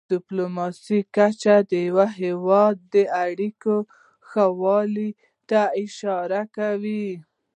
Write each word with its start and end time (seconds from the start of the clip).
د 0.03 0.03
ډيپلوماسی 0.13 0.99
کچه 1.15 1.55
د 1.69 1.71
یو 1.87 1.99
هېواد 2.19 2.75
د 2.93 2.95
اړیکو 3.25 3.75
ښهوالي 4.29 5.09
ته 5.49 5.59
اشاره 5.83 6.41
کوي. 6.57 7.07